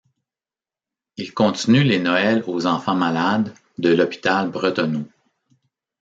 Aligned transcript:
Il 1.17 1.31
continue 1.31 1.83
les 1.83 1.99
Noëls 1.99 2.43
aux 2.47 2.65
enfants 2.65 2.95
malades 2.95 3.53
de 3.77 3.93
l'hôpital 3.93 4.49
Bretonneau. 4.49 5.05